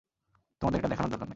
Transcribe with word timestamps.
তোমাদের 0.61 0.79
এটা 0.79 0.87
দেখানোর 0.87 1.11
দরকার 1.11 1.25
নেই। 1.25 1.29